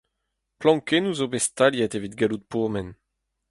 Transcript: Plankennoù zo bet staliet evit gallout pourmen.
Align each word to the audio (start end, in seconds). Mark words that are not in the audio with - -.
Plankennoù 0.59 1.15
zo 1.19 1.25
bet 1.31 1.45
staliet 1.47 1.95
evit 1.97 2.17
gallout 2.19 2.45
pourmen. 2.51 2.89